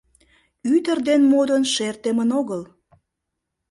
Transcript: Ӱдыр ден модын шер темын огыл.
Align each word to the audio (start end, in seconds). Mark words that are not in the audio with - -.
Ӱдыр 0.73 0.97
ден 1.07 1.21
модын 1.31 1.63
шер 1.73 1.95
темын 2.03 2.29
огыл. 2.39 2.61